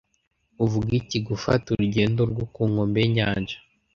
Uvuga 0.65 0.91
iki 0.99 1.17
gufata 1.27 1.65
urugendo 1.73 2.21
rwo 2.31 2.43
ku 2.53 2.61
nkombe 2.69 2.97
y'inyanja? 3.03 3.57